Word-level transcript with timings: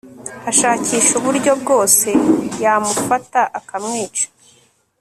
ashakisha 0.51 1.11
uburyo 1.19 1.51
bwose 1.61 2.09
yamufata, 2.63 3.41
akamwica 3.59 4.25